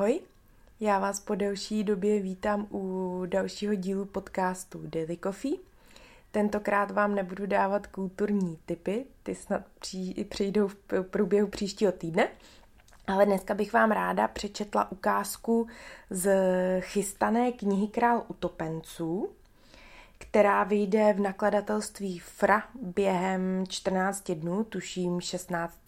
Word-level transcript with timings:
Ahoj, 0.00 0.20
já 0.80 0.98
vás 0.98 1.20
po 1.20 1.34
delší 1.34 1.84
době 1.84 2.20
vítám 2.20 2.66
u 2.70 3.22
dalšího 3.26 3.74
dílu 3.74 4.04
podcastu 4.04 4.80
Daily 4.86 5.16
Coffee. 5.16 5.56
Tentokrát 6.30 6.90
vám 6.90 7.14
nebudu 7.14 7.46
dávat 7.46 7.86
kulturní 7.86 8.58
typy, 8.66 9.04
ty 9.22 9.34
snad 9.34 9.62
přijdou 10.28 10.68
v 10.68 10.76
průběhu 11.02 11.48
příštího 11.48 11.92
týdne, 11.92 12.28
ale 13.06 13.26
dneska 13.26 13.54
bych 13.54 13.72
vám 13.72 13.90
ráda 13.90 14.28
přečetla 14.28 14.92
ukázku 14.92 15.66
z 16.10 16.30
chystané 16.80 17.52
knihy 17.52 17.88
Král 17.88 18.24
utopenců, 18.28 19.30
která 20.18 20.64
vyjde 20.64 21.12
v 21.12 21.20
nakladatelství 21.20 22.18
FRA 22.18 22.62
během 22.82 23.64
14 23.68 24.30
dnů, 24.30 24.64
tuším 24.64 25.20
16. 25.20 25.78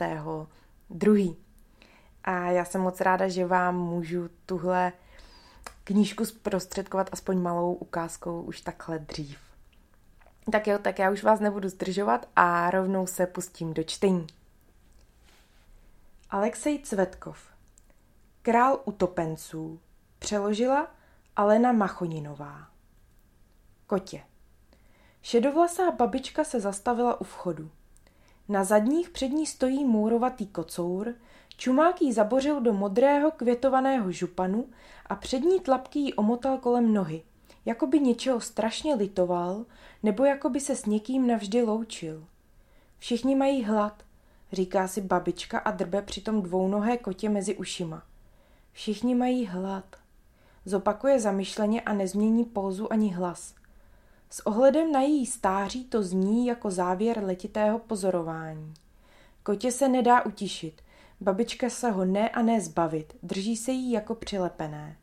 2. 0.91 1.52
A 2.25 2.51
já 2.51 2.65
jsem 2.65 2.81
moc 2.81 3.01
ráda, 3.01 3.29
že 3.29 3.47
vám 3.47 3.77
můžu 3.77 4.29
tuhle 4.47 4.93
knížku 5.85 6.25
zprostředkovat 6.25 7.09
aspoň 7.13 7.39
malou 7.39 7.75
ukázkou 7.75 8.43
už 8.43 8.61
takhle 8.61 8.99
dřív. 8.99 9.39
Tak 10.53 10.67
jo, 10.67 10.79
tak 10.79 10.99
já 10.99 11.11
už 11.11 11.23
vás 11.23 11.41
nebudu 11.41 11.69
zdržovat 11.69 12.29
a 12.37 12.71
rovnou 12.71 13.07
se 13.07 13.27
pustím 13.27 13.75
do 13.75 13.83
čtení. 13.83 14.27
Alexej 16.31 16.79
Cvetkov 16.79 17.39
Král 18.43 18.81
utopenců 18.85 19.81
přeložila 20.19 20.89
Alena 21.37 21.73
Machoninová 21.73 22.69
Kotě 23.87 24.23
Šedovlasá 25.23 25.91
babička 25.91 26.45
se 26.45 26.61
zastavila 26.61 27.21
u 27.21 27.25
vchodu. 27.25 27.71
Na 28.49 28.65
zadních 28.65 29.11
před 29.11 29.29
ní 29.29 29.47
stojí 29.47 29.85
můrovatý 29.85 30.47
kocour, 30.47 31.15
čumák 31.57 32.03
jí 32.03 32.13
zabořil 32.13 32.61
do 32.61 32.73
modrého 32.73 33.31
květovaného 33.31 34.13
županu 34.13 34.69
a 35.07 35.15
přední 35.15 35.61
tlapky 35.61 35.99
jí 35.99 36.15
omotal 36.15 36.59
kolem 36.59 36.95
nohy, 36.95 37.23
jako 37.65 37.87
by 37.87 38.01
něčeho 38.01 38.41
strašně 38.41 38.95
litoval, 38.95 39.65
nebo 40.03 40.25
jako 40.25 40.51
by 40.51 40.61
se 40.61 40.77
s 40.77 40.87
někým 40.87 41.27
navždy 41.27 41.63
loučil. 41.63 42.25
Všichni 42.99 43.35
mají 43.35 43.65
hlad, 43.65 44.03
říká 44.53 44.89
si 44.89 45.01
babička 45.01 45.59
a 45.59 45.71
drbe 45.71 46.03
přitom 46.03 46.43
dvounohé 46.43 46.97
kotě 46.97 47.29
mezi 47.29 47.57
ušima. 47.57 48.03
Všichni 48.73 49.15
mají 49.15 49.47
hlad. 49.47 49.97
Zopakuje 50.65 51.21
zamyšleně 51.21 51.81
a 51.81 51.93
nezmění 51.93 52.45
pózu 52.45 52.93
ani 52.93 53.15
hlas. 53.15 53.55
S 54.31 54.47
ohledem 54.47 54.93
na 54.93 55.01
její 55.01 55.27
stáří 55.27 55.85
to 55.85 56.03
zní 56.03 56.47
jako 56.47 56.71
závěr 56.71 57.25
letitého 57.25 57.79
pozorování. 57.79 58.75
Kotě 59.43 59.73
se 59.73 59.89
nedá 59.89 60.27
utišit, 60.27 60.83
babička 61.23 61.71
se 61.71 61.91
ho 61.91 62.05
ne 62.05 62.29
a 62.29 62.43
ne 62.43 62.61
zbavit, 62.61 63.17
drží 63.23 63.57
se 63.57 63.73
jí 63.73 63.93
jako 63.93 64.15
přilepené. 64.15 64.97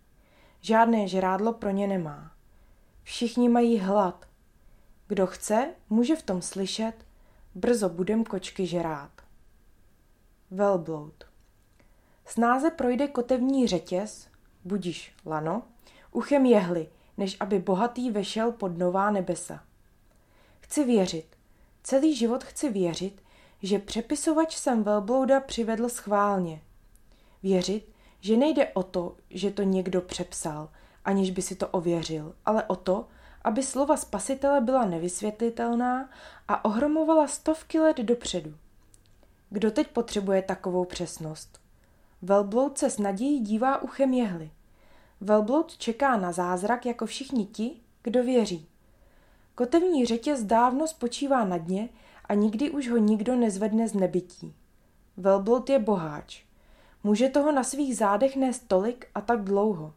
Žádné 0.62 1.08
žrádlo 1.08 1.54
pro 1.54 1.70
ně 1.70 1.88
nemá. 1.88 2.32
Všichni 3.04 3.50
mají 3.50 3.80
hlad. 3.80 4.26
Kdo 5.08 5.28
chce, 5.28 5.70
může 5.90 6.16
v 6.16 6.24
tom 6.24 6.42
slyšet, 6.42 6.94
brzo 7.56 7.90
budem 7.90 8.24
kočky 8.24 8.66
žrát. 8.66 9.12
Velbloud. 10.52 11.24
Snáze 12.26 12.72
projde 12.72 13.08
kotevní 13.08 13.68
řetěz, 13.68 14.28
budiš 14.66 15.14
lano, 15.26 15.64
uchem 16.12 16.46
jehly, 16.46 16.88
než 17.18 17.38
aby 17.40 17.60
bohatý 17.60 18.12
vešel 18.12 18.52
pod 18.52 18.78
nová 18.78 19.12
nebesa. 19.12 19.64
Chci 20.60 20.84
věřit, 20.84 21.36
celý 21.84 22.16
život 22.16 22.44
chci 22.44 22.70
věřit, 22.70 23.22
že 23.62 23.80
přepisovač 23.80 24.58
jsem 24.58 24.84
velblouda 24.84 25.40
přivedl 25.40 25.90
schválně. 25.90 26.62
Věřit, 27.44 27.90
že 28.22 28.38
nejde 28.38 28.68
o 28.68 28.84
to, 28.84 29.16
že 29.30 29.52
to 29.52 29.64
někdo 29.64 30.02
přepsal, 30.02 30.70
aniž 31.06 31.32
by 31.32 31.42
si 31.42 31.56
to 31.56 31.68
ověřil, 31.68 32.36
ale 32.46 32.64
o 32.64 32.76
to, 32.76 33.08
aby 33.42 33.64
slova 33.64 33.98
spasitele 33.98 34.62
byla 34.62 34.86
nevysvětlitelná 34.86 36.10
a 36.48 36.66
ohromovala 36.66 37.28
stovky 37.28 37.80
let 37.80 37.98
dopředu. 37.98 38.54
Kdo 39.50 39.72
teď 39.72 39.88
potřebuje 39.88 40.42
takovou 40.42 40.86
přesnost? 40.86 41.60
Velbloud 42.22 42.78
se 42.78 42.90
s 42.90 42.98
nadějí 42.98 43.40
dívá 43.40 43.82
uchem 43.82 44.14
jehly. 44.14 44.52
Velbloud 45.22 45.78
čeká 45.78 46.18
na 46.18 46.32
zázrak 46.32 46.86
jako 46.86 47.06
všichni 47.06 47.46
ti, 47.46 47.82
kdo 48.04 48.24
věří. 48.24 48.68
Kotevní 49.56 50.06
řetěz 50.06 50.44
dávno 50.44 50.88
spočívá 50.88 51.46
na 51.46 51.58
dně 51.58 51.90
a 52.30 52.34
nikdy 52.34 52.72
už 52.72 52.90
ho 52.90 52.98
nikdo 52.98 53.36
nezvedne 53.36 53.88
z 53.88 53.94
nebytí. 53.94 54.54
Velbloud 55.18 55.70
je 55.70 55.80
boháč. 55.80 56.44
Může 57.04 57.30
toho 57.30 57.52
na 57.52 57.64
svých 57.64 57.98
zádech 57.98 58.36
nést 58.36 58.68
tolik 58.68 59.08
a 59.16 59.22
tak 59.22 59.44
dlouho. 59.44 59.94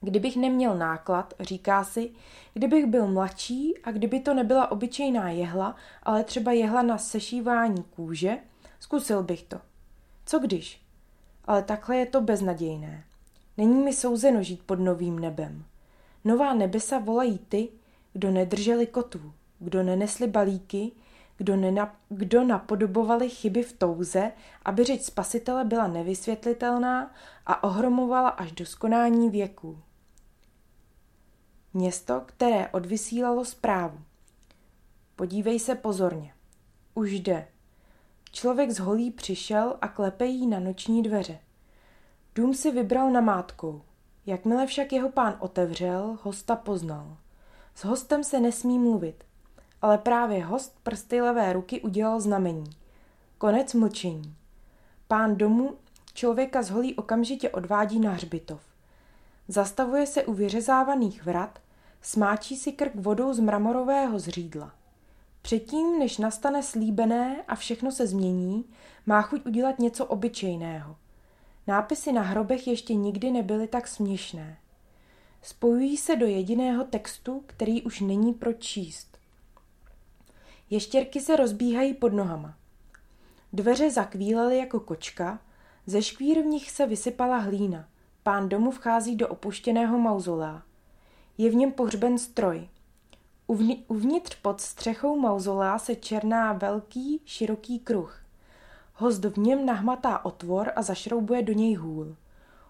Kdybych 0.00 0.36
neměl 0.36 0.78
náklad, 0.78 1.34
říká 1.40 1.84
si, 1.84 2.10
kdybych 2.54 2.86
byl 2.86 3.08
mladší 3.08 3.78
a 3.84 3.90
kdyby 3.90 4.20
to 4.20 4.34
nebyla 4.34 4.70
obyčejná 4.70 5.30
jehla, 5.30 5.76
ale 6.02 6.24
třeba 6.24 6.52
jehla 6.52 6.82
na 6.82 6.98
sešívání 6.98 7.82
kůže, 7.82 8.38
zkusil 8.80 9.22
bych 9.22 9.42
to. 9.42 9.60
Co 10.26 10.38
když? 10.38 10.82
Ale 11.44 11.62
takhle 11.62 11.96
je 11.96 12.06
to 12.06 12.20
beznadějné. 12.20 13.04
Není 13.56 13.82
mi 13.82 13.92
souzeno 13.92 14.42
žít 14.42 14.62
pod 14.66 14.80
novým 14.80 15.18
nebem. 15.18 15.64
Nová 16.24 16.54
nebesa 16.54 16.98
volají 16.98 17.38
ty, 17.38 17.68
kdo 18.12 18.30
nedrželi 18.30 18.86
kotvu, 18.86 19.32
kdo 19.58 19.82
nenesli 19.82 20.26
balíky, 20.26 20.92
kdo, 21.36 21.56
nena, 21.56 21.96
kdo 22.08 22.44
napodobovali 22.44 23.30
chyby 23.30 23.62
v 23.62 23.72
touze, 23.72 24.32
aby 24.64 24.84
řeč 24.84 25.02
spasitele 25.02 25.64
byla 25.64 25.86
nevysvětlitelná 25.86 27.14
a 27.46 27.64
ohromovala 27.64 28.28
až 28.28 28.52
do 28.52 28.66
skonání 28.66 29.30
věků. 29.30 29.78
Město, 31.74 32.22
které 32.26 32.68
odvysílalo 32.68 33.44
zprávu. 33.44 34.00
Podívej 35.16 35.58
se 35.58 35.74
pozorně. 35.74 36.34
Už 36.94 37.12
jde. 37.12 37.48
Člověk 38.32 38.70
z 38.70 38.78
holí 38.78 39.10
přišel 39.10 39.76
a 39.80 39.88
klepe 39.88 40.26
jí 40.26 40.46
na 40.46 40.60
noční 40.60 41.02
dveře. 41.02 41.38
Dům 42.34 42.54
si 42.54 42.70
vybral 42.70 43.10
namátkou. 43.10 43.82
Jakmile 44.26 44.66
však 44.66 44.92
jeho 44.92 45.10
pán 45.10 45.36
otevřel, 45.38 46.18
hosta 46.22 46.56
poznal. 46.56 47.16
S 47.74 47.84
hostem 47.84 48.24
se 48.24 48.40
nesmí 48.40 48.78
mluvit, 48.78 49.24
ale 49.84 49.98
právě 49.98 50.44
host 50.44 50.76
prsty 50.82 51.20
levé 51.20 51.52
ruky 51.52 51.80
udělal 51.80 52.20
znamení. 52.20 52.70
Konec 53.38 53.74
mlčení. 53.74 54.34
Pán 55.08 55.36
domu 55.36 55.74
člověka 56.14 56.62
z 56.62 56.70
holí 56.70 56.94
okamžitě 56.94 57.50
odvádí 57.50 58.00
na 58.00 58.12
hřbitov. 58.12 58.60
Zastavuje 59.48 60.06
se 60.06 60.24
u 60.24 60.32
vyřezávaných 60.32 61.24
vrat, 61.24 61.58
smáčí 62.02 62.56
si 62.56 62.72
krk 62.72 62.94
vodou 62.94 63.32
z 63.32 63.40
mramorového 63.40 64.18
zřídla. 64.18 64.72
Předtím, 65.42 65.98
než 65.98 66.18
nastane 66.18 66.62
slíbené 66.62 67.42
a 67.48 67.54
všechno 67.54 67.92
se 67.92 68.06
změní, 68.06 68.64
má 69.06 69.22
chuť 69.22 69.46
udělat 69.46 69.78
něco 69.78 70.06
obyčejného– 70.06 70.96
Nápisy 71.66 72.12
na 72.12 72.22
hrobech 72.22 72.66
ještě 72.66 72.94
nikdy 72.94 73.30
nebyly 73.30 73.66
tak 73.66 73.88
směšné. 73.88 74.58
Spojují 75.42 75.96
se 75.96 76.16
do 76.16 76.26
jediného 76.26 76.84
textu, 76.84 77.44
který 77.46 77.82
už 77.82 78.00
není 78.00 78.34
pro 78.34 78.52
číst. 78.52 79.13
Ještěrky 80.74 81.20
se 81.20 81.36
rozbíhají 81.36 81.94
pod 81.94 82.12
nohama. 82.12 82.54
Dveře 83.52 83.90
zakvílely 83.90 84.58
jako 84.58 84.80
kočka, 84.80 85.38
ze 85.86 86.02
škvír 86.02 86.42
v 86.42 86.46
nich 86.46 86.70
se 86.70 86.86
vysypala 86.86 87.36
hlína. 87.36 87.88
Pán 88.22 88.48
domu 88.48 88.70
vchází 88.70 89.16
do 89.16 89.28
opuštěného 89.28 89.98
mauzolea. 89.98 90.62
Je 91.38 91.50
v 91.50 91.54
něm 91.54 91.72
pohřben 91.72 92.18
stroj. 92.18 92.68
Uvnitř 93.88 94.34
pod 94.42 94.60
střechou 94.60 95.18
mauzolea 95.18 95.78
se 95.78 95.94
černá 95.94 96.52
velký, 96.52 97.20
široký 97.24 97.78
kruh. 97.78 98.24
Host 98.94 99.24
v 99.24 99.38
něm 99.38 99.66
nahmatá 99.66 100.24
otvor 100.24 100.72
a 100.76 100.82
zašroubuje 100.82 101.42
do 101.42 101.52
něj 101.52 101.74
hůl. 101.74 102.16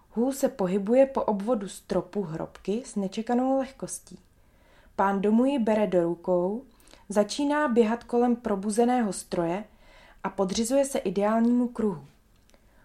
Hůl 0.09 0.33
se 0.33 0.49
pohybuje 0.49 1.05
po 1.05 1.23
obvodu 1.23 1.67
stropu 1.67 2.21
hrobky 2.21 2.83
s 2.85 2.95
nečekanou 2.95 3.57
lehkostí. 3.57 4.19
Pán 4.95 5.21
domu 5.21 5.45
ji 5.45 5.59
bere 5.59 5.87
do 5.87 6.03
rukou, 6.03 6.63
začíná 7.09 7.67
běhat 7.67 8.03
kolem 8.03 8.35
probuzeného 8.35 9.13
stroje 9.13 9.63
a 10.23 10.29
podřizuje 10.29 10.85
se 10.85 10.99
ideálnímu 10.99 11.67
kruhu. 11.67 12.05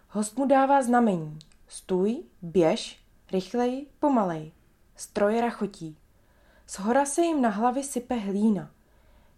Host 0.08 0.38
mu 0.38 0.46
dává 0.46 0.82
znamení. 0.82 1.38
Stůj, 1.68 2.22
běž, 2.42 3.00
rychleji, 3.32 3.86
pomalej. 3.98 4.52
Stroj 4.96 5.40
rachotí. 5.40 5.96
Z 6.66 6.78
hora 6.78 7.06
se 7.06 7.22
jim 7.22 7.42
na 7.42 7.48
hlavy 7.48 7.82
sype 7.82 8.14
hlína– 8.14 8.70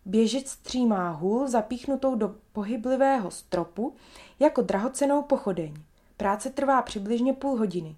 Běžec 0.04 0.48
střímá 0.48 1.10
hůl 1.10 1.48
zapíchnutou 1.48 2.14
do 2.14 2.34
pohyblivého 2.52 3.30
stropu 3.30 3.94
jako 4.40 4.62
drahocenou 4.62 5.22
pochodeň. 5.22 5.74
Práce 6.16 6.50
trvá 6.50 6.82
přibližně 6.82 7.32
půl 7.32 7.58
hodiny. 7.58 7.96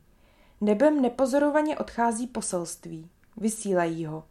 Nebem 0.60 1.02
nepozorovaně 1.02 1.78
odchází 1.78 2.26
poselství. 2.26 3.08
Vysílají 3.36 4.06
ho. 4.06 4.24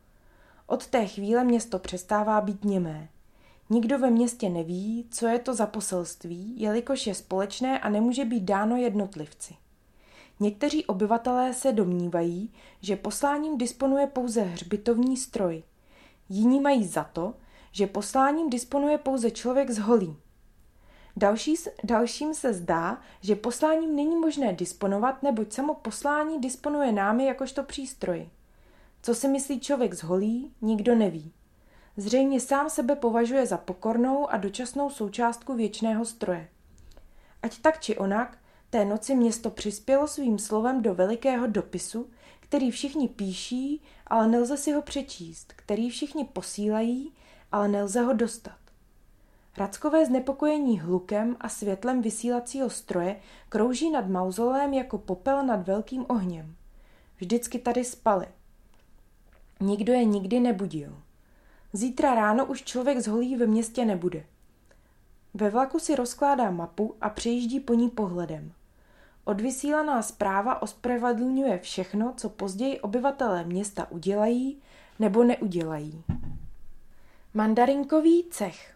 Od 0.68 0.88
té 0.88 1.06
chvíle 1.06 1.44
město 1.44 1.80
přestává 1.80 2.42
být 2.42 2.66
němé. 2.66 3.10
Nikdo 3.70 4.00
ve 4.00 4.10
městě 4.10 4.50
neví, 4.50 5.08
co 5.12 5.28
je 5.28 5.40
to 5.40 5.54
za 5.54 5.66
poselství, 5.66 6.54
jelikož 6.58 7.08
je 7.08 7.16
společné 7.16 7.80
a 7.80 7.90
nemůže 7.90 8.26
být 8.26 8.44
dáno 8.44 8.76
jednotlivci. 8.76 9.56
Někteří 10.40 10.86
obyvatelé 10.86 11.54
se 11.54 11.72
domnívají, 11.72 12.54
že 12.82 12.96
posláním 12.96 13.58
disponuje 13.58 14.08
pouze 14.08 14.42
hřbitovní 14.42 15.18
stroj. 15.18 15.64
Jiní 16.30 16.60
mají 16.60 16.88
za 16.88 17.04
to, 17.04 17.34
že 17.72 17.88
posláním 17.88 18.50
disponuje 18.50 18.98
pouze 18.98 19.32
člověk 19.32 19.72
z 19.72 19.78
holí. 19.78 20.18
Další, 21.18 21.56
dalším 21.84 22.34
se 22.34 22.54
zdá, 22.54 23.02
že 23.22 23.36
posláním 23.36 23.96
není 23.96 24.16
možné 24.16 24.54
disponovat, 24.54 25.24
neboť 25.24 25.54
samo 25.54 25.74
poslání 25.74 26.42
disponuje 26.42 26.92
námi 26.92 27.26
jakožto 27.26 27.64
přístroj. 27.64 28.30
Co 29.06 29.16
si 29.16 29.28
myslí 29.28 29.60
člověk 29.60 29.94
z 29.94 30.04
holí, 30.04 30.52
nikdo 30.62 30.96
neví. 30.96 31.34
Zřejmě 31.98 32.40
sám 32.40 32.70
sebe 32.70 32.96
považuje 32.96 33.46
za 33.46 33.58
pokornou 33.58 34.30
a 34.30 34.38
dočasnou 34.38 34.90
součástku 34.90 35.56
věčného 35.56 36.06
stroje. 36.06 36.50
Ať 37.42 37.62
tak 37.62 37.80
či 37.80 37.98
onak, 37.98 38.38
té 38.70 38.86
noci 38.86 39.16
město 39.16 39.50
přispělo 39.50 40.08
svým 40.08 40.40
slovem 40.40 40.82
do 40.82 40.96
velikého 40.96 41.48
dopisu, 41.48 42.10
který 42.40 42.72
všichni 42.72 43.08
píší, 43.08 43.82
ale 44.08 44.28
nelze 44.28 44.58
si 44.58 44.72
ho 44.72 44.82
přečíst, 44.82 45.54
který 45.56 45.90
všichni 45.90 46.26
posílají, 46.26 47.14
ale 47.52 47.68
nelze 47.68 48.02
ho 48.02 48.14
dostat. 48.14 48.58
Rackové 49.58 50.06
znepokojení 50.06 50.80
hlukem 50.80 51.36
a 51.40 51.50
světlem 51.50 52.02
vysílacího 52.02 52.70
stroje 52.70 53.20
krouží 53.50 53.90
nad 53.90 54.08
mauzolem 54.08 54.74
jako 54.74 54.98
popel 54.98 55.46
nad 55.46 55.68
velkým 55.68 56.06
ohněm. 56.10 56.56
Vždycky 57.18 57.60
tady 57.60 57.84
spali. 57.84 58.28
Nikdo 59.60 59.94
je 59.94 60.06
nikdy 60.06 60.40
nebudil. 60.40 61.02
Zítra 61.74 62.16
ráno 62.16 62.46
už 62.46 62.64
člověk 62.64 63.00
z 63.00 63.08
holí 63.08 63.36
ve 63.36 63.46
městě 63.46 63.86
nebude. 63.86 64.26
Ve 65.34 65.50
vlaku 65.50 65.80
si 65.80 65.96
rozkládá 65.96 66.52
mapu 66.52 66.96
a 67.02 67.10
přejíždí 67.10 67.60
po 67.60 67.74
ní 67.74 67.90
pohledem. 67.90 68.52
Odvysílaná 69.26 70.02
zpráva 70.02 70.62
ospravedlňuje 70.62 71.60
všechno, 71.60 72.14
co 72.18 72.30
později 72.30 72.80
obyvatelé 72.80 73.44
města 73.44 73.92
udělají 73.92 74.62
nebo 75.00 75.24
neudělají. 75.24 76.04
Mandarinkový 77.34 78.24
cech 78.32 78.76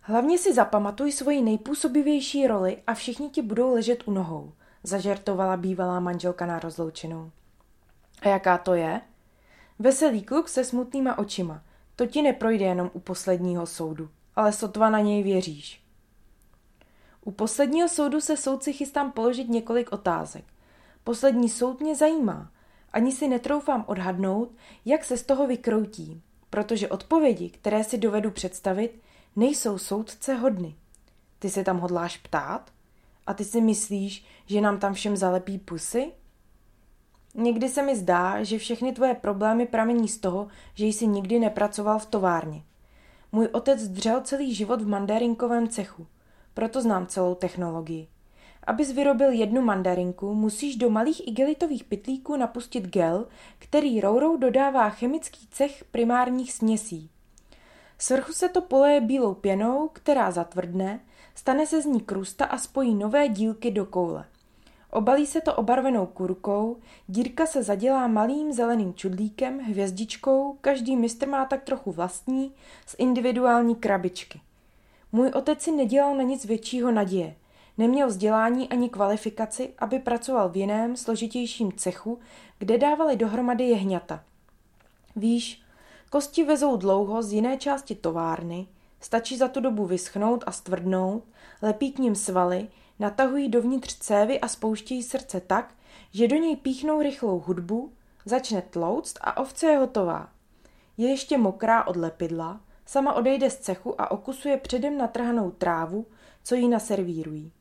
Hlavně 0.00 0.38
si 0.38 0.54
zapamatuj 0.54 1.12
svoji 1.12 1.42
nejpůsobivější 1.42 2.46
roli 2.46 2.82
a 2.86 2.94
všichni 2.94 3.30
ti 3.30 3.42
budou 3.42 3.74
ležet 3.74 4.08
u 4.08 4.10
nohou, 4.10 4.52
zažertovala 4.82 5.56
bývalá 5.56 6.00
manželka 6.00 6.46
na 6.46 6.58
rozloučenou. 6.58 7.30
A 8.22 8.28
jaká 8.28 8.58
to 8.58 8.74
je? 8.74 9.00
Veselý 9.78 10.22
kluk 10.22 10.48
se 10.48 10.64
smutnýma 10.64 11.18
očima. 11.18 11.62
To 11.96 12.06
ti 12.06 12.22
neprojde 12.22 12.64
jenom 12.64 12.90
u 12.92 13.00
posledního 13.00 13.66
soudu, 13.66 14.10
ale 14.36 14.52
sotva 14.52 14.90
na 14.90 15.00
něj 15.00 15.22
věříš. 15.22 15.82
U 17.24 17.30
posledního 17.30 17.88
soudu 17.88 18.20
se 18.20 18.36
soudci 18.36 18.72
chystám 18.72 19.12
položit 19.12 19.48
několik 19.48 19.92
otázek. 19.92 20.44
Poslední 21.04 21.48
soud 21.48 21.80
mě 21.80 21.96
zajímá. 21.96 22.50
Ani 22.92 23.12
si 23.12 23.28
netroufám 23.28 23.84
odhadnout, 23.86 24.54
jak 24.84 25.04
se 25.04 25.16
z 25.16 25.22
toho 25.22 25.46
vykroutí, 25.46 26.22
protože 26.50 26.88
odpovědi, 26.88 27.50
které 27.50 27.84
si 27.84 27.98
dovedu 27.98 28.30
představit, 28.30 29.02
nejsou 29.36 29.78
soudce 29.78 30.34
hodny. 30.34 30.74
Ty 31.38 31.50
se 31.50 31.64
tam 31.64 31.78
hodláš 31.78 32.16
ptát? 32.16 32.70
A 33.26 33.34
ty 33.34 33.44
si 33.44 33.60
myslíš, 33.60 34.24
že 34.46 34.60
nám 34.60 34.78
tam 34.78 34.94
všem 34.94 35.16
zalepí 35.16 35.58
pusy? 35.58 36.12
Někdy 37.40 37.68
se 37.68 37.82
mi 37.82 37.96
zdá, 37.96 38.42
že 38.42 38.58
všechny 38.58 38.92
tvoje 38.92 39.14
problémy 39.14 39.66
pramení 39.66 40.08
z 40.08 40.18
toho, 40.18 40.48
že 40.74 40.86
jsi 40.86 41.06
nikdy 41.06 41.38
nepracoval 41.38 41.98
v 41.98 42.06
továrně. 42.06 42.62
Můj 43.32 43.48
otec 43.52 43.88
dřel 43.88 44.20
celý 44.20 44.54
život 44.54 44.82
v 44.82 44.88
mandarinkovém 44.88 45.68
cechu, 45.68 46.06
proto 46.54 46.82
znám 46.82 47.06
celou 47.06 47.34
technologii. 47.34 48.08
Abys 48.66 48.92
vyrobil 48.92 49.32
jednu 49.32 49.62
mandarinku, 49.62 50.34
musíš 50.34 50.76
do 50.76 50.90
malých 50.90 51.28
igelitových 51.28 51.84
pytlíků 51.84 52.36
napustit 52.36 52.86
gel, 52.86 53.26
který 53.58 54.00
rourou 54.00 54.36
dodává 54.36 54.90
chemický 54.90 55.48
cech 55.50 55.84
primárních 55.84 56.52
směsí. 56.52 57.10
Svrchu 57.98 58.32
se 58.32 58.48
to 58.48 58.60
poleje 58.60 59.00
bílou 59.00 59.34
pěnou, 59.34 59.88
která 59.92 60.30
zatvrdne, 60.30 61.00
stane 61.34 61.66
se 61.66 61.82
z 61.82 61.84
ní 61.84 62.00
krusta 62.00 62.44
a 62.44 62.58
spojí 62.58 62.94
nové 62.94 63.28
dílky 63.28 63.70
do 63.70 63.86
koule. 63.86 64.24
Obalí 64.90 65.26
se 65.26 65.40
to 65.40 65.54
obarvenou 65.54 66.06
kurkou, 66.06 66.76
dírka 67.08 67.46
se 67.46 67.62
zadělá 67.62 68.06
malým 68.06 68.52
zeleným 68.52 68.94
čudlíkem, 68.94 69.58
hvězdičkou, 69.58 70.56
každý 70.60 70.96
mistr 70.96 71.28
má 71.28 71.44
tak 71.44 71.62
trochu 71.64 71.92
vlastní, 71.92 72.52
z 72.86 72.94
individuální 72.98 73.76
krabičky. 73.76 74.40
Můj 75.12 75.28
otec 75.28 75.62
si 75.62 75.72
nedělal 75.72 76.16
na 76.16 76.22
nic 76.22 76.44
většího 76.44 76.90
naděje. 76.90 77.34
Neměl 77.78 78.08
vzdělání 78.08 78.68
ani 78.68 78.88
kvalifikaci, 78.88 79.74
aby 79.78 79.98
pracoval 79.98 80.48
v 80.48 80.56
jiném, 80.56 80.96
složitějším 80.96 81.72
cechu, 81.72 82.18
kde 82.58 82.78
dávali 82.78 83.16
dohromady 83.16 83.64
jehňata. 83.64 84.24
Víš, 85.16 85.62
kosti 86.10 86.44
vezou 86.44 86.76
dlouho 86.76 87.22
z 87.22 87.32
jiné 87.32 87.56
části 87.56 87.94
továrny, 87.94 88.66
stačí 89.00 89.36
za 89.36 89.48
tu 89.48 89.60
dobu 89.60 89.86
vyschnout 89.86 90.44
a 90.46 90.52
stvrdnout, 90.52 91.24
lepí 91.62 91.92
k 91.92 91.98
ním 91.98 92.14
svaly, 92.14 92.68
natahují 92.98 93.48
dovnitř 93.48 93.98
cévy 93.98 94.40
a 94.40 94.48
spouštějí 94.48 95.02
srdce 95.02 95.40
tak, 95.40 95.74
že 96.10 96.28
do 96.28 96.36
něj 96.36 96.56
píchnou 96.56 97.02
rychlou 97.02 97.40
hudbu, 97.46 97.92
začne 98.24 98.62
tlouct 98.62 99.18
a 99.20 99.36
ovce 99.36 99.66
je 99.66 99.78
hotová. 99.78 100.28
Je 100.96 101.08
ještě 101.08 101.38
mokrá 101.38 101.86
od 101.86 101.96
lepidla, 101.96 102.60
sama 102.86 103.12
odejde 103.12 103.50
z 103.50 103.56
cechu 103.56 104.00
a 104.00 104.10
okusuje 104.10 104.56
předem 104.56 104.98
natrhanou 104.98 105.50
trávu, 105.50 106.06
co 106.44 106.54
jí 106.54 106.68
naservírují. 106.68 107.52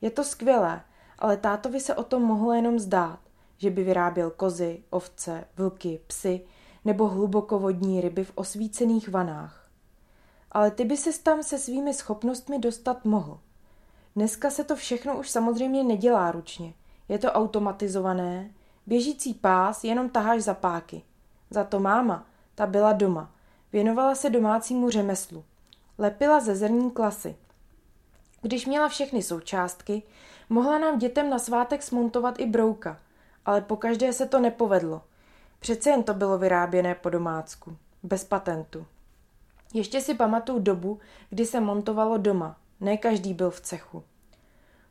Je 0.00 0.10
to 0.10 0.24
skvělé, 0.24 0.82
ale 1.18 1.36
tátovi 1.36 1.80
se 1.80 1.94
o 1.94 2.02
tom 2.02 2.22
mohlo 2.22 2.52
jenom 2.52 2.78
zdát, 2.78 3.18
že 3.58 3.70
by 3.70 3.84
vyráběl 3.84 4.30
kozy, 4.30 4.82
ovce, 4.90 5.44
vlky, 5.56 6.00
psy 6.06 6.40
nebo 6.84 7.08
hlubokovodní 7.08 8.00
ryby 8.00 8.24
v 8.24 8.32
osvícených 8.34 9.08
vanách. 9.08 9.68
Ale 10.52 10.70
ty 10.70 10.84
by 10.84 10.96
se 10.96 11.22
tam 11.22 11.42
se 11.42 11.58
svými 11.58 11.94
schopnostmi 11.94 12.58
dostat 12.58 13.04
mohl. 13.04 13.40
Dneska 14.16 14.50
se 14.50 14.64
to 14.64 14.76
všechno 14.76 15.18
už 15.18 15.30
samozřejmě 15.30 15.84
nedělá 15.84 16.30
ručně. 16.30 16.74
Je 17.08 17.18
to 17.18 17.32
automatizované, 17.32 18.50
běžící 18.86 19.34
pás 19.34 19.84
jenom 19.84 20.08
taháš 20.08 20.42
za 20.42 20.54
páky. 20.54 21.02
Za 21.50 21.64
to 21.64 21.80
máma, 21.80 22.26
ta 22.54 22.66
byla 22.66 22.92
doma. 22.92 23.30
Věnovala 23.72 24.14
se 24.14 24.30
domácímu 24.30 24.90
řemeslu. 24.90 25.44
Lepila 25.98 26.40
ze 26.40 26.56
zrní 26.56 26.90
klasy. 26.90 27.36
Když 28.42 28.66
měla 28.66 28.88
všechny 28.88 29.22
součástky, 29.22 30.02
mohla 30.48 30.78
nám 30.78 30.98
dětem 30.98 31.30
na 31.30 31.38
svátek 31.38 31.82
smontovat 31.82 32.40
i 32.40 32.46
brouka, 32.46 32.98
ale 33.44 33.60
po 33.60 33.76
každé 33.76 34.12
se 34.12 34.26
to 34.26 34.40
nepovedlo. 34.40 35.02
Přece 35.58 35.90
jen 35.90 36.02
to 36.02 36.14
bylo 36.14 36.38
vyráběné 36.38 36.94
po 36.94 37.10
domácku, 37.10 37.76
bez 38.02 38.24
patentu. 38.24 38.86
Ještě 39.74 40.00
si 40.00 40.14
pamatuju 40.14 40.58
dobu, 40.58 40.98
kdy 41.30 41.46
se 41.46 41.60
montovalo 41.60 42.18
doma, 42.18 42.56
ne 42.80 42.96
každý 42.96 43.34
byl 43.34 43.50
v 43.50 43.60
cechu. 43.60 44.02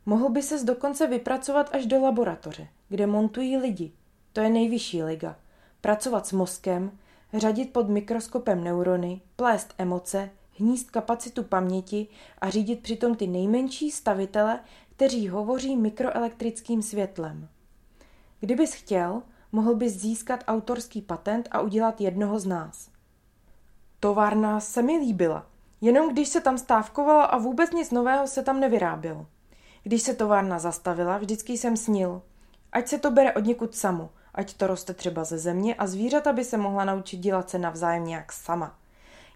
Mohl 0.06 0.28
by 0.28 0.42
ses 0.42 0.64
dokonce 0.64 1.06
vypracovat 1.06 1.70
až 1.72 1.86
do 1.86 2.00
laboratoře, 2.00 2.68
kde 2.88 3.06
montují 3.06 3.56
lidi. 3.56 3.92
To 4.32 4.40
je 4.40 4.50
nejvyšší 4.50 5.02
liga. 5.02 5.36
Pracovat 5.80 6.26
s 6.26 6.32
mozkem, 6.32 6.98
řadit 7.34 7.72
pod 7.72 7.88
mikroskopem 7.88 8.64
neurony, 8.64 9.20
plést 9.36 9.74
emoce, 9.78 10.30
hníst 10.58 10.90
kapacitu 10.90 11.42
paměti 11.42 12.06
a 12.38 12.50
řídit 12.50 12.82
přitom 12.82 13.14
ty 13.14 13.26
nejmenší 13.26 13.90
stavitele, 13.90 14.60
kteří 14.96 15.28
hovoří 15.28 15.76
mikroelektrickým 15.76 16.82
světlem. 16.82 17.48
Kdybys 18.40 18.74
chtěl, 18.74 19.22
mohl 19.52 19.74
bys 19.74 19.92
získat 19.92 20.44
autorský 20.46 21.02
patent 21.02 21.48
a 21.50 21.60
udělat 21.60 22.00
jednoho 22.00 22.40
z 22.40 22.46
nás. 22.46 22.90
Továrna 24.00 24.60
se 24.60 24.82
mi 24.82 24.98
líbila, 24.98 25.46
jenom 25.80 26.12
když 26.12 26.28
se 26.28 26.40
tam 26.40 26.58
stávkovala 26.58 27.24
a 27.24 27.38
vůbec 27.38 27.70
nic 27.70 27.90
nového 27.90 28.26
se 28.26 28.42
tam 28.42 28.60
nevyrábělo. 28.60 29.26
Když 29.82 30.02
se 30.02 30.14
továrna 30.14 30.58
zastavila, 30.58 31.18
vždycky 31.18 31.52
jsem 31.52 31.76
snil. 31.76 32.22
Ať 32.72 32.88
se 32.88 32.98
to 32.98 33.10
bere 33.10 33.32
od 33.32 33.44
někud 33.44 33.74
samo, 33.74 34.10
ať 34.34 34.54
to 34.54 34.66
roste 34.66 34.94
třeba 34.94 35.24
ze 35.24 35.38
země 35.38 35.74
a 35.74 35.86
zvířata 35.86 36.32
by 36.32 36.44
se 36.44 36.56
mohla 36.56 36.84
naučit 36.84 37.16
dělat 37.16 37.50
se 37.50 37.58
navzájem 37.58 38.04
nějak 38.04 38.32
sama. 38.32 38.78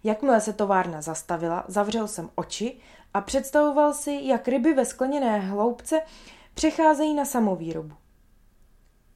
Jakmile 0.04 0.40
se 0.40 0.52
továrna 0.52 1.02
zastavila, 1.02 1.64
zavřel 1.68 2.08
jsem 2.08 2.30
oči 2.34 2.78
a 3.14 3.20
představoval 3.20 3.94
si, 3.94 4.20
jak 4.22 4.48
ryby 4.48 4.74
ve 4.74 4.84
skleněné 4.84 5.38
hloubce 5.38 6.02
přecházejí 6.54 7.14
na 7.14 7.24
samovýrobu. 7.24 7.94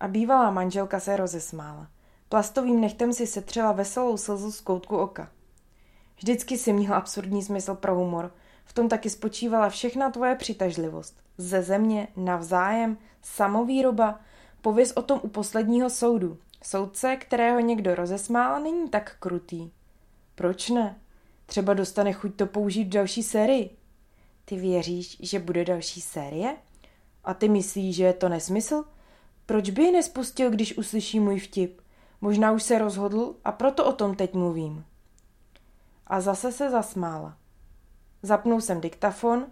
A 0.01 0.09
bývalá 0.09 0.51
manželka 0.51 1.01
se 1.01 1.17
rozesmála. 1.17 1.89
Plastovým 2.29 2.81
nechtem 2.81 3.13
si 3.13 3.27
setřela 3.27 3.73
veselou 3.73 4.17
slzu 4.17 4.53
z 4.53 4.61
koutku 4.61 4.97
oka. 4.97 5.31
Vždycky 6.17 6.59
si 6.59 6.73
měl 6.73 6.95
absurdní 6.95 7.43
smysl 7.43 7.75
pro 7.75 7.95
humor. 7.95 8.35
V 8.65 8.73
tom 8.73 8.89
taky 8.89 9.11
spočívala 9.11 9.69
všechna 9.69 10.11
tvoje 10.11 10.35
přitažlivost. 10.35 11.17
Ze 11.39 11.63
země, 11.63 12.09
navzájem, 12.17 12.99
samovýroba, 13.23 14.21
pověz 14.63 14.93
o 14.93 15.03
tom 15.03 15.21
u 15.23 15.29
posledního 15.29 15.91
soudu. 15.91 16.39
Soudce, 16.63 17.17
kterého 17.17 17.61
někdo 17.61 17.95
rozesmál, 17.95 18.63
není 18.63 18.89
tak 18.89 19.17
krutý. 19.21 19.71
Proč 20.35 20.71
ne? 20.71 21.01
Třeba 21.47 21.75
dostane 21.75 22.13
chuť 22.13 22.37
to 22.37 22.47
použít 22.47 22.85
v 22.85 22.93
další 22.93 23.23
sérii. 23.23 23.77
Ty 24.45 24.57
věříš, 24.57 25.17
že 25.21 25.39
bude 25.39 25.65
další 25.65 26.01
série? 26.01 26.57
A 27.25 27.35
ty 27.35 27.49
myslíš, 27.49 27.97
že 27.97 28.05
je 28.05 28.13
to 28.13 28.29
nesmysl? 28.29 28.85
Proč 29.47 29.71
by 29.71 29.83
ji 29.83 29.93
nespustil, 29.93 30.51
když 30.51 30.79
uslyší 30.79 31.21
můj 31.21 31.39
vtip? 31.39 31.81
Možná 32.21 32.53
už 32.53 32.63
se 32.63 32.79
rozhodl 32.79 33.35
a 33.45 33.53
proto 33.53 33.85
o 33.85 33.93
tom 33.93 34.15
teď 34.15 34.35
mluvím. 34.35 34.85
A 36.07 36.21
zase 36.21 36.53
se 36.53 36.71
zasmála. 36.71 37.37
Zapnul 38.23 38.61
jsem 38.61 38.81
diktafon, 38.81 39.47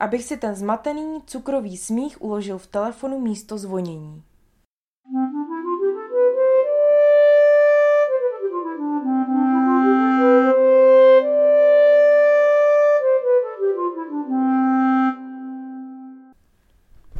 abych 0.00 0.24
si 0.24 0.36
ten 0.36 0.54
zmatený 0.54 1.22
cukrový 1.26 1.76
smích 1.76 2.22
uložil 2.22 2.58
v 2.58 2.66
telefonu 2.66 3.20
místo 3.20 3.58
zvonění. 3.58 4.22